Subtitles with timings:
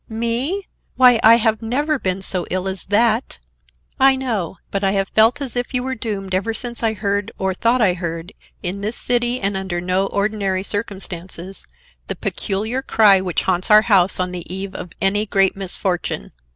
[0.09, 0.67] "Me?
[0.95, 3.37] Why, I have never been so ill as that."
[3.99, 7.29] "I know; but I have felt as if you were doomed ever since I heard,
[7.37, 8.33] or thought I heard,
[8.63, 11.67] in this city, and under no ordinary circumstances,
[12.07, 16.31] the peculiar cry which haunts our house on the eve of any great misfortune.